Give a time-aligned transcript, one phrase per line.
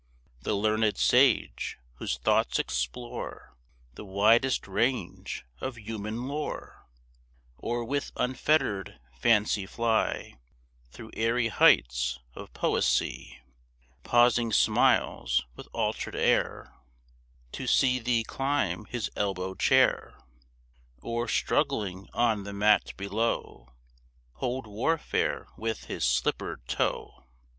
[0.41, 3.55] The learned sage, whose thoughts explore
[3.93, 6.87] The widest range of human lore,
[7.59, 10.39] Or with unfettered fancy fly
[10.89, 13.43] Through airy heights of poesy,
[14.01, 16.73] Pausing smiles with altered air
[17.51, 20.15] To see thee climb his elbow chair,
[21.03, 23.71] Or, struggling on the mat below,
[24.37, 27.25] Hold warfare with his slippered toe.